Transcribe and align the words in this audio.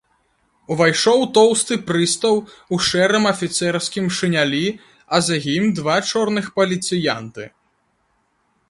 Увайшоў 0.75 1.19
тоўсты 1.37 1.77
прыстаў 1.89 2.35
у 2.77 2.79
шэрым 2.87 3.29
афіцэрскім 3.33 4.05
шынялі, 4.21 4.63
а 5.15 5.21
за 5.29 5.35
ім 5.59 5.65
два 5.83 5.95
чорных 6.11 6.45
паліцыянты. 6.59 7.43